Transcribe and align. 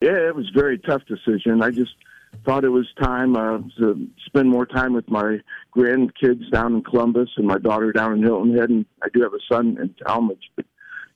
Yeah, 0.00 0.28
it 0.28 0.34
was 0.34 0.48
a 0.48 0.58
very 0.58 0.78
tough 0.78 1.02
decision. 1.06 1.62
I 1.62 1.70
just 1.70 1.94
thought 2.44 2.64
it 2.64 2.70
was 2.70 2.86
time 3.02 3.36
uh, 3.36 3.58
to 3.78 4.08
spend 4.26 4.48
more 4.48 4.64
time 4.64 4.94
with 4.94 5.08
my 5.10 5.38
grandkids 5.76 6.50
down 6.50 6.76
in 6.76 6.82
Columbus 6.82 7.28
and 7.36 7.46
my 7.46 7.58
daughter 7.58 7.92
down 7.92 8.14
in 8.14 8.22
Hilton 8.22 8.56
Head, 8.56 8.70
and 8.70 8.86
I 9.02 9.08
do 9.12 9.22
have 9.22 9.34
a 9.34 9.52
son 9.52 9.76
in 9.80 9.94
Tallmadge. 10.04 10.48
But 10.56 10.64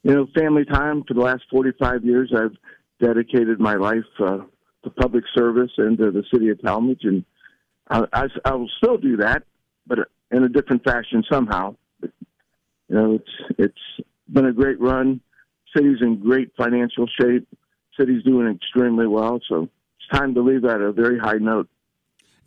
you 0.02 0.12
know, 0.12 0.26
family 0.34 0.64
time 0.66 1.02
for 1.06 1.14
the 1.14 1.20
last 1.20 1.44
45 1.50 2.04
years, 2.04 2.32
I've 2.36 2.56
dedicated 3.00 3.58
my 3.58 3.74
life 3.74 4.04
uh, 4.20 4.38
to 4.82 4.90
public 4.90 5.24
service 5.34 5.70
and 5.78 5.96
to 5.98 6.10
the 6.10 6.24
city 6.32 6.50
of 6.50 6.58
Tallmadge, 6.58 7.04
and 7.04 7.24
I, 7.88 8.04
I, 8.12 8.26
I 8.44 8.54
will 8.54 8.70
still 8.76 8.98
do 8.98 9.16
that, 9.18 9.44
but 9.86 9.98
in 10.30 10.44
a 10.44 10.48
different 10.48 10.84
fashion 10.84 11.24
somehow. 11.30 11.76
But, 12.00 12.10
you 12.88 12.96
know, 12.96 13.14
it's 13.14 13.54
it's 13.58 14.08
been 14.28 14.46
a 14.46 14.52
great 14.52 14.80
run. 14.80 15.20
City's 15.74 16.02
in 16.02 16.20
great 16.20 16.52
financial 16.56 17.06
shape. 17.20 17.48
City's 17.98 18.22
doing 18.22 18.48
extremely 18.48 19.06
well, 19.06 19.40
so 19.48 19.68
it's 19.98 20.18
time 20.18 20.34
to 20.34 20.42
leave 20.42 20.64
at 20.64 20.80
a 20.80 20.92
very 20.92 21.18
high 21.18 21.38
note. 21.38 21.68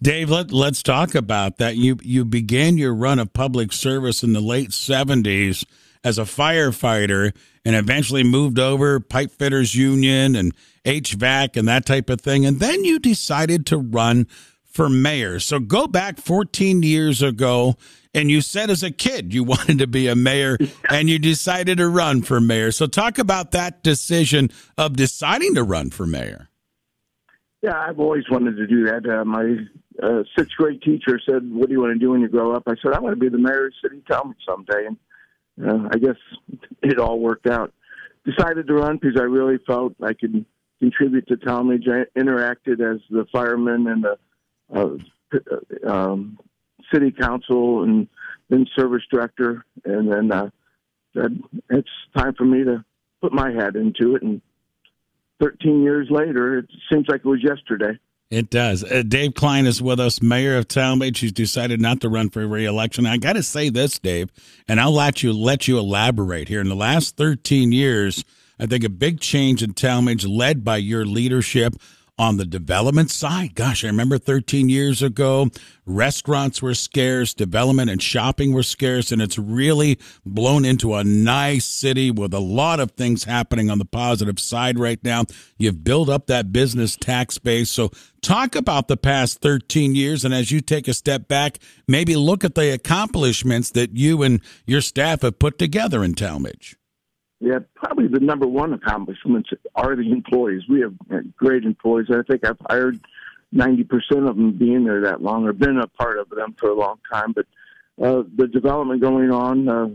Dave, 0.02 0.30
let, 0.30 0.52
let's 0.52 0.84
talk 0.84 1.16
about 1.16 1.58
that. 1.58 1.76
You 1.76 1.98
you 2.04 2.24
began 2.24 2.78
your 2.78 2.94
run 2.94 3.18
of 3.18 3.34
public 3.34 3.74
service 3.74 4.24
in 4.24 4.34
the 4.34 4.42
late 4.42 4.70
70s 4.70 5.66
as 6.04 6.18
a 6.20 6.24
firefighter 6.24 7.36
and 7.66 7.76
eventually 7.76 8.24
moved 8.24 8.60
over 8.60 9.00
pipe 9.00 9.32
fitters 9.32 9.76
union 9.76 10.36
and 10.36 10.54
HVAC 10.86 11.58
and 11.58 11.68
that 11.68 11.86
type 11.86 12.10
of 12.10 12.22
thing 12.22 12.46
and 12.46 12.60
then 12.60 12.86
you 12.86 13.00
decided 13.00 13.66
to 13.66 13.78
run 13.78 14.28
for 14.78 14.90
mayor. 14.92 15.40
So 15.40 15.60
go 15.60 15.88
back 15.88 16.20
14 16.20 16.84
years 16.84 17.24
ago 17.24 17.78
and 18.14 18.30
you 18.30 18.42
said 18.42 18.70
as 18.70 18.84
a 18.84 18.92
kid 18.92 19.34
you 19.34 19.44
wanted 19.56 19.80
to 19.80 19.88
be 19.88 20.08
a 20.08 20.16
mayor 20.16 20.56
and 20.88 21.10
you 21.10 21.18
decided 21.18 21.80
to 21.80 21.90
run 21.90 22.22
for 22.22 22.40
mayor. 22.40 22.72
So 22.72 22.86
talk 22.86 23.18
about 23.18 23.52
that 23.52 23.82
decision 23.82 24.52
of 24.78 24.96
deciding 24.96 25.56
to 25.56 25.64
run 25.64 25.90
for 25.90 26.06
mayor. 26.06 26.50
Yeah, 27.64 27.76
I've 27.76 28.00
always 28.00 28.26
wanted 28.30 28.56
to 28.58 28.68
do 28.68 28.84
that. 28.84 29.10
Uh, 29.10 29.26
my 29.26 29.56
uh, 30.02 30.22
sixth 30.38 30.56
grade 30.56 30.80
teacher 30.84 31.20
said, 31.28 31.42
"What 31.52 31.70
do 31.70 31.74
you 31.74 31.82
want 31.82 31.94
to 31.94 32.00
do 32.00 32.12
when 32.12 32.22
you 32.22 32.28
grow 32.28 32.56
up?" 32.56 32.64
I 32.68 32.76
said, 32.84 32.94
"I 32.94 33.00
want 33.00 33.16
to 33.16 33.20
be 33.20 33.30
the 33.30 33.40
mayor 33.40 33.66
of 33.66 33.74
the 33.82 33.90
city. 33.90 34.04
Tell 34.08 34.26
me 34.26 34.36
someday." 34.48 34.86
And 34.86 34.98
uh, 35.68 35.90
I 35.92 35.98
guess 35.98 36.18
it 36.84 37.00
all 37.00 37.20
worked 37.20 37.48
out. 37.48 37.74
Decided 38.26 38.68
to 38.68 38.76
run 38.76 39.00
because 39.02 39.20
I 39.20 39.24
really 39.24 39.58
felt 39.66 39.96
I 40.04 40.14
could 40.14 40.46
contribute 40.80 41.28
to 41.30 41.36
Tallmadge. 41.36 41.90
I 41.90 42.06
interacted 42.18 42.80
as 42.80 43.02
the 43.10 43.26
fireman 43.34 43.88
and 43.88 44.04
the 44.04 44.20
um, 45.88 46.38
city 46.94 47.12
council 47.12 47.84
and 47.84 48.08
then 48.50 48.66
service 48.78 49.04
director, 49.12 49.66
and 49.86 50.12
then 50.12 50.32
uh, 50.32 50.50
said 51.14 51.40
it's 51.70 51.90
time 52.16 52.34
for 52.36 52.46
me 52.46 52.64
to 52.64 52.84
put 53.22 53.34
my 53.34 53.52
hat 53.52 53.76
into 53.76 54.16
it 54.16 54.22
and 54.22 54.42
13 55.40 55.84
years 55.84 56.08
later, 56.10 56.60
it 56.60 56.66
seems 56.92 57.06
like 57.08 57.22
it 57.22 57.26
was 57.26 57.44
yesterday. 57.44 57.98
It 58.30 58.50
does. 58.50 58.84
Uh, 58.84 59.04
Dave 59.08 59.36
Kline 59.36 59.66
is 59.66 59.82
with 59.82 60.00
us, 60.00 60.22
mayor 60.22 60.58
of 60.58 60.68
Tallmadge, 60.68 61.20
He's 61.20 61.32
decided 61.32 61.80
not 61.80 62.02
to 62.02 62.10
run 62.10 62.30
for 62.30 62.46
reelection. 62.46 63.06
I 63.06 63.18
got 63.18 63.34
to 63.34 63.44
say 63.44 63.70
this, 63.70 64.00
Dave, 64.00 64.30
and 64.68 64.82
I'll 64.82 64.92
let 64.92 65.24
you 65.24 65.32
let 65.32 65.68
you 65.68 65.78
elaborate 65.80 66.50
here. 66.50 66.60
In 66.60 66.68
the 66.68 66.76
last 66.76 67.16
13 67.16 67.72
years, 67.72 68.26
I 68.60 68.66
think 68.66 68.84
a 68.84 68.90
big 68.90 69.22
change 69.22 69.64
in 69.64 69.74
Tallmadge, 69.74 70.28
led 70.28 70.66
by 70.66 70.78
your 70.78 71.06
leadership, 71.06 71.76
on 72.18 72.38
the 72.38 72.46
development 72.46 73.12
side. 73.12 73.54
Gosh, 73.54 73.84
I 73.84 73.88
remember 73.88 74.18
13 74.18 74.70
years 74.70 75.02
ago, 75.04 75.50
restaurants 75.86 76.62
were 76.62 76.74
scarce, 76.74 77.34
development 77.34 77.90
and 77.90 78.02
shopping 78.02 78.54
were 78.54 78.64
scarce, 78.64 79.12
and 79.12 79.22
it's 79.22 79.38
really 79.38 80.00
blown 80.26 80.66
into 80.66 80.96
a 80.96 81.04
nice 81.04 81.66
city 81.66 82.10
with 82.10 82.34
a 82.34 82.40
lot 82.40 82.80
of 82.80 82.92
things 82.92 83.26
happening 83.26 83.70
on 83.70 83.78
the 83.78 83.86
positive 83.86 84.40
side 84.40 84.80
right 84.80 85.04
now. 85.04 85.26
You've 85.58 85.84
built 85.84 86.10
up 86.10 86.28
that 86.28 86.52
business 86.52 86.96
tax 86.96 87.38
base. 87.38 87.70
So 87.70 87.92
talk 88.22 88.56
about 88.56 88.88
the 88.88 88.98
past 88.98 89.40
13 89.42 89.94
years. 89.94 90.26
And 90.26 90.34
as 90.34 90.52
you 90.52 90.62
take 90.62 90.88
a 90.88 90.94
step 90.94 91.28
back, 91.28 91.60
maybe 91.88 92.16
look 92.16 92.44
at 92.44 92.56
the 92.56 92.74
accomplishments 92.74 93.72
that 93.72 93.96
you 93.96 94.24
and 94.24 94.42
your 94.66 94.82
staff 94.82 95.22
have 95.22 95.40
put 95.40 95.60
together 95.60 96.04
in 96.04 96.16
Tallmadge. 96.16 96.76
Yeah, 97.40 97.60
probably 97.76 98.08
the 98.08 98.20
number 98.20 98.48
one 98.48 98.74
accomplishments 98.74 99.50
are 99.76 99.96
the 99.96 100.12
employees. 100.12 100.64
We 100.68 100.82
have 100.82 100.94
great 101.36 101.64
employees. 101.64 102.08
I 102.10 102.24
think 102.24 102.46
I've 102.46 102.60
hired 102.68 103.00
90% 103.54 103.88
of 104.28 104.36
them 104.36 104.58
being 104.58 104.86
there 104.86 105.02
that 105.02 105.22
long 105.22 105.46
or 105.46 105.54
been 105.54 105.78
a 105.78 105.88
part 105.88 106.18
of 106.18 106.30
them 106.30 106.54
for 106.54 106.70
a 106.70 106.74
long 106.74 107.00
time. 107.12 107.34
But 107.34 107.46
uh, 108.04 108.24
the 108.36 108.48
development 108.48 109.02
going 109.02 109.32
on 109.32 109.70
uh, 109.70 109.90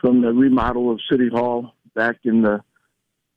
from 0.00 0.22
the 0.22 0.32
remodel 0.32 0.92
of 0.92 1.00
City 1.10 1.28
Hall 1.28 1.74
back 1.94 2.16
in 2.24 2.42
the 2.42 2.62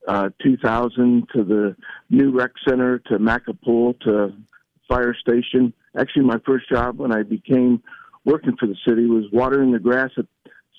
uh, 0.08 0.30
2000 0.42 1.28
to 1.34 1.44
the 1.44 1.76
new 2.10 2.32
rec 2.32 2.52
center 2.68 3.00
to 3.00 3.20
Macapool 3.20 4.00
to 4.02 4.34
fire 4.88 5.16
station. 5.16 5.74
Actually, 5.98 6.26
my 6.26 6.40
first 6.46 6.70
job 6.70 6.98
when 6.98 7.12
I 7.12 7.24
became 7.24 7.84
working 8.26 8.56
for 8.60 8.68
the 8.68 8.76
city 8.88 9.06
was 9.06 9.26
watering 9.32 9.72
the 9.72 9.80
grass 9.80 10.12
at 10.18 10.26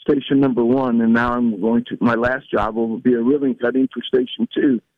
station 0.02 0.40
number 0.40 0.64
one, 0.64 1.00
and 1.00 1.12
now 1.12 1.32
I'm 1.32 1.60
going 1.60 1.84
to 1.86 1.98
my 2.00 2.14
last 2.14 2.50
job 2.50 2.74
will 2.74 2.98
be 2.98 3.14
a 3.14 3.22
ribbon 3.22 3.54
cutting 3.54 3.88
for 3.92 4.02
station 4.02 4.48
two. 4.54 4.80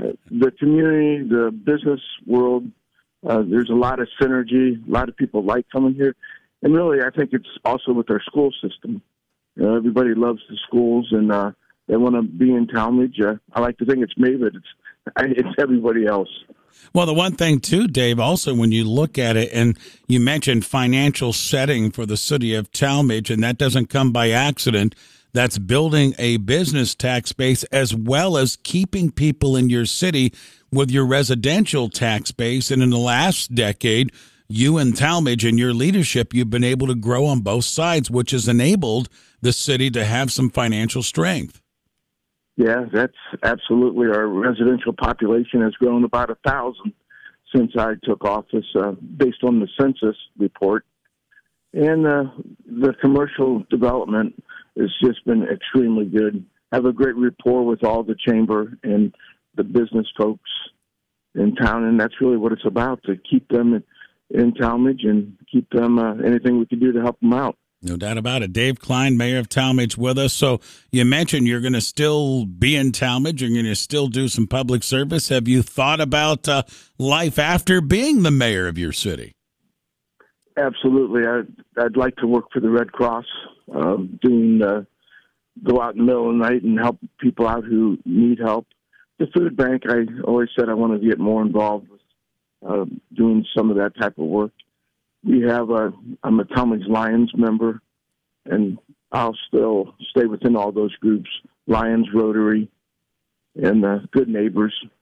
Uh, 0.00 0.12
the 0.30 0.50
community, 0.52 1.22
the 1.28 1.50
business 1.50 2.00
world, 2.26 2.64
uh, 3.28 3.42
there's 3.46 3.68
a 3.68 3.74
lot 3.74 4.00
of 4.00 4.08
synergy. 4.18 4.82
A 4.88 4.90
lot 4.90 5.10
of 5.10 5.14
people 5.18 5.44
like 5.44 5.66
coming 5.70 5.92
here, 5.92 6.16
and 6.62 6.72
really, 6.72 7.02
I 7.02 7.10
think 7.10 7.34
it's 7.34 7.58
also 7.62 7.92
with 7.92 8.10
our 8.10 8.22
school 8.22 8.50
system. 8.52 9.02
You 9.54 9.64
know, 9.64 9.76
everybody 9.76 10.14
loves 10.14 10.40
the 10.48 10.56
schools, 10.66 11.08
and 11.10 11.30
uh, 11.30 11.50
they 11.88 11.98
want 11.98 12.14
to 12.14 12.22
be 12.22 12.54
in 12.54 12.68
Tallmadge. 12.68 13.22
Uh, 13.22 13.34
I 13.52 13.60
like 13.60 13.76
to 13.78 13.84
think 13.84 14.02
it's 14.02 14.16
me, 14.16 14.34
but 14.36 14.54
it's 14.54 14.66
it's 15.38 15.54
everybody 15.58 16.06
else. 16.06 16.30
Well, 16.94 17.06
the 17.06 17.14
one 17.14 17.36
thing 17.36 17.60
too, 17.60 17.88
Dave, 17.88 18.20
also 18.20 18.54
when 18.54 18.72
you 18.72 18.84
look 18.84 19.18
at 19.18 19.36
it, 19.36 19.50
and 19.52 19.78
you 20.08 20.20
mentioned 20.20 20.66
financial 20.66 21.32
setting 21.32 21.90
for 21.90 22.04
the 22.04 22.16
city 22.16 22.54
of 22.54 22.70
Tallmadge, 22.70 23.30
and 23.30 23.42
that 23.42 23.58
doesn't 23.58 23.86
come 23.86 24.12
by 24.12 24.30
accident. 24.30 24.94
That's 25.32 25.56
building 25.56 26.14
a 26.18 26.36
business 26.36 26.94
tax 26.94 27.32
base 27.32 27.64
as 27.64 27.94
well 27.94 28.36
as 28.36 28.58
keeping 28.62 29.10
people 29.10 29.56
in 29.56 29.70
your 29.70 29.86
city 29.86 30.34
with 30.70 30.90
your 30.90 31.06
residential 31.06 31.88
tax 31.88 32.32
base. 32.32 32.70
And 32.70 32.82
in 32.82 32.90
the 32.90 32.98
last 32.98 33.54
decade, 33.54 34.12
you 34.48 34.76
and 34.76 34.92
Tallmadge 34.92 35.48
and 35.48 35.58
your 35.58 35.72
leadership, 35.72 36.34
you've 36.34 36.50
been 36.50 36.64
able 36.64 36.86
to 36.88 36.94
grow 36.94 37.24
on 37.24 37.40
both 37.40 37.64
sides, 37.64 38.10
which 38.10 38.32
has 38.32 38.46
enabled 38.46 39.08
the 39.40 39.54
city 39.54 39.90
to 39.90 40.04
have 40.04 40.30
some 40.30 40.50
financial 40.50 41.02
strength. 41.02 41.61
Yeah, 42.56 42.84
that's 42.92 43.16
absolutely. 43.42 44.08
Our 44.08 44.26
residential 44.26 44.92
population 44.92 45.62
has 45.62 45.72
grown 45.74 46.04
about 46.04 46.30
a 46.30 46.36
thousand 46.46 46.92
since 47.54 47.72
I 47.78 47.94
took 48.02 48.24
office, 48.24 48.64
uh, 48.78 48.92
based 49.16 49.42
on 49.42 49.60
the 49.60 49.68
census 49.80 50.16
report. 50.38 50.84
And 51.74 52.06
uh, 52.06 52.24
the 52.66 52.94
commercial 53.00 53.64
development 53.70 54.42
has 54.78 54.90
just 55.02 55.24
been 55.24 55.44
extremely 55.44 56.04
good. 56.04 56.44
Have 56.72 56.84
a 56.86 56.92
great 56.92 57.16
rapport 57.16 57.64
with 57.64 57.84
all 57.84 58.02
the 58.02 58.16
chamber 58.26 58.78
and 58.82 59.14
the 59.54 59.64
business 59.64 60.06
folks 60.16 60.50
in 61.34 61.54
town, 61.54 61.84
and 61.84 61.98
that's 61.98 62.20
really 62.20 62.36
what 62.36 62.52
it's 62.52 62.66
about 62.66 63.02
to 63.04 63.16
keep 63.16 63.48
them 63.48 63.82
in, 64.30 64.52
Tallmadge 64.52 65.06
and 65.06 65.36
keep 65.50 65.68
them 65.70 65.98
uh, 65.98 66.14
anything 66.16 66.58
we 66.58 66.66
can 66.66 66.78
do 66.78 66.92
to 66.92 67.02
help 67.02 67.20
them 67.20 67.32
out. 67.32 67.56
No 67.84 67.96
doubt 67.96 68.16
about 68.16 68.42
it. 68.42 68.52
Dave 68.52 68.78
Kline, 68.78 69.16
Mayor 69.16 69.38
of 69.38 69.48
Tallmadge, 69.48 69.96
with 69.96 70.16
us. 70.16 70.32
So 70.32 70.60
you 70.92 71.04
mentioned 71.04 71.48
you're 71.48 71.60
going 71.60 71.72
to 71.72 71.80
still 71.80 72.46
be 72.46 72.76
in 72.76 72.92
Tallmadge. 72.92 73.40
You're 73.40 73.50
going 73.50 73.64
to 73.64 73.74
still 73.74 74.06
do 74.06 74.28
some 74.28 74.46
public 74.46 74.84
service. 74.84 75.30
Have 75.30 75.48
you 75.48 75.62
thought 75.62 76.00
about 76.00 76.48
uh, 76.48 76.62
life 76.96 77.40
after 77.40 77.80
being 77.80 78.22
the 78.22 78.30
mayor 78.30 78.68
of 78.68 78.78
your 78.78 78.92
city? 78.92 79.32
Absolutely. 80.56 81.26
I'd, 81.26 81.48
I'd 81.76 81.96
like 81.96 82.14
to 82.16 82.26
work 82.28 82.44
for 82.52 82.60
the 82.60 82.70
Red 82.70 82.92
Cross, 82.92 83.26
um, 83.74 84.18
doing 84.22 84.62
uh, 84.62 84.84
go 85.64 85.80
out 85.80 85.94
in 85.94 85.98
the 85.98 86.04
middle 86.04 86.30
of 86.30 86.38
the 86.38 86.44
night 86.44 86.62
and 86.62 86.78
help 86.78 86.98
people 87.18 87.48
out 87.48 87.64
who 87.64 87.98
need 88.04 88.38
help. 88.38 88.66
The 89.18 89.26
food 89.34 89.56
bank, 89.56 89.82
I 89.88 90.04
always 90.24 90.50
said 90.56 90.68
I 90.68 90.74
want 90.74 91.00
to 91.00 91.08
get 91.08 91.18
more 91.18 91.42
involved 91.42 91.88
with 91.88 92.00
uh, 92.66 92.84
doing 93.12 93.44
some 93.56 93.70
of 93.70 93.76
that 93.78 93.96
type 94.00 94.18
of 94.18 94.26
work 94.26 94.52
we 95.24 95.42
have 95.42 95.70
a 95.70 95.92
I'm 96.22 96.40
a 96.40 96.44
Tallmadge 96.44 96.88
Lions 96.88 97.32
member, 97.36 97.80
and 98.46 98.78
I'll 99.12 99.36
still 99.48 99.94
stay 100.10 100.26
within 100.26 100.56
all 100.56 100.72
those 100.72 100.94
groups: 100.96 101.30
Lions, 101.66 102.08
Rotary, 102.12 102.68
and 103.54 103.84
uh, 103.84 103.98
Good 104.10 104.28
Neighbors. 104.28 104.74